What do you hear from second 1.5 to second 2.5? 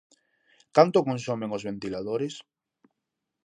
os ventiladores?